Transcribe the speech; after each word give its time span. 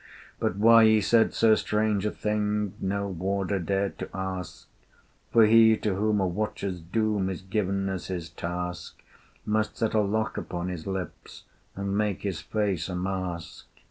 But 0.39 0.55
why 0.55 0.85
he 0.85 0.99
said 0.99 1.31
so 1.31 1.53
strange 1.53 2.07
a 2.07 2.11
thing 2.11 2.73
No 2.81 3.07
Warder 3.07 3.59
dared 3.59 3.99
to 3.99 4.09
ask: 4.17 4.67
For 5.31 5.45
he 5.45 5.77
to 5.77 5.93
whom 5.93 6.19
a 6.19 6.25
watcher's 6.25 6.81
doom 6.81 7.29
Is 7.29 7.43
given 7.43 7.87
as 7.87 8.07
his 8.07 8.27
task, 8.31 8.99
Must 9.45 9.77
set 9.77 9.93
a 9.93 9.99
lock 10.01 10.37
upon 10.37 10.69
his 10.69 10.87
lips, 10.87 11.43
And 11.75 11.95
make 11.95 12.23
his 12.23 12.41
face 12.41 12.89
a 12.89 12.95
mask. 12.95 13.67